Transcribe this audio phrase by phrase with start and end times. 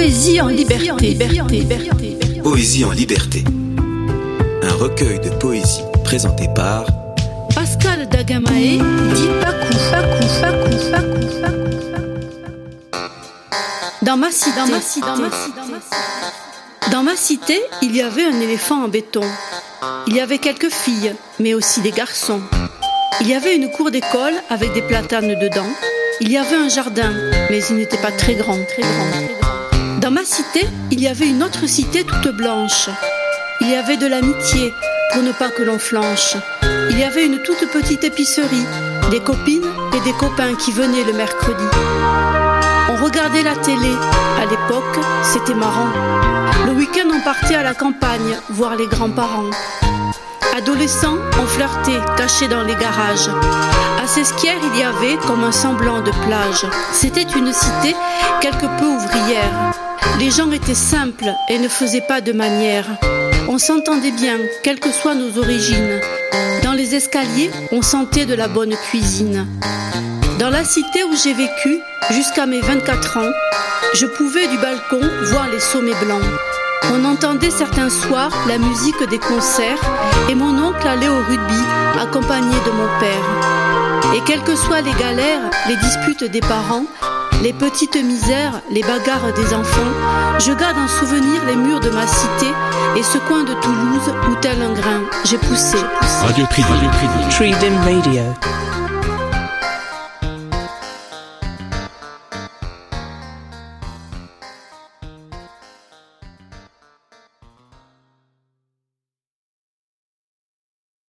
[0.00, 1.18] Poésie en liberté.
[2.42, 3.44] Poésie en liberté.
[4.62, 6.86] Un recueil de poésie présenté par
[7.54, 8.78] Pascal Dagamae
[9.12, 13.10] dit Pakou, Pakou, Pakou, Pakou, Pakou.
[14.00, 15.60] Dans ma cité, dans ma cité, dans ma cité,
[16.90, 19.26] dans ma cité, il y avait un éléphant en béton.
[20.06, 22.40] Il y avait quelques filles, mais aussi des garçons.
[23.20, 25.68] Il y avait une cour d'école avec des platanes dedans.
[26.22, 27.12] Il y avait un jardin,
[27.50, 29.59] mais il n'était pas très grand, très grand, très grand.
[30.00, 32.88] Dans ma cité, il y avait une autre cité toute blanche.
[33.60, 34.72] Il y avait de l'amitié
[35.12, 36.36] pour ne pas que l'on flanche.
[36.88, 38.64] Il y avait une toute petite épicerie,
[39.10, 41.64] des copines et des copains qui venaient le mercredi.
[42.88, 43.92] On regardait la télé.
[44.38, 45.90] À l'époque, c'était marrant.
[46.64, 49.50] Le week-end, on partait à la campagne voir les grands-parents.
[50.56, 53.28] Adolescents, on flirtait, cachés dans les garages.
[54.10, 56.66] À Sesquières, il y avait comme un semblant de plage.
[56.92, 57.94] C'était une cité
[58.40, 59.72] quelque peu ouvrière.
[60.18, 62.88] Les gens étaient simples et ne faisaient pas de manières.
[63.48, 66.00] On s'entendait bien, quelles que soient nos origines.
[66.64, 69.46] Dans les escaliers, on sentait de la bonne cuisine.
[70.40, 71.78] Dans la cité où j'ai vécu,
[72.10, 73.30] jusqu'à mes 24 ans,
[73.94, 76.24] je pouvais du balcon voir les sommets blancs.
[76.92, 79.80] On entendait certains soirs la musique des concerts
[80.28, 81.62] et mon oncle allait au rugby
[82.00, 83.69] accompagné de mon père.
[84.14, 86.84] Et quelles que soient les galères, les disputes des parents,
[87.42, 89.92] les petites misères, les bagarres des enfants,
[90.38, 92.46] je garde en souvenir les murs de ma cité
[92.96, 95.78] et ce coin de Toulouse où tel un grain, j'ai poussé.
[96.22, 96.68] Radio Tridim.
[96.68, 97.28] Radio Tridim.
[97.30, 98.69] Tridim Radio.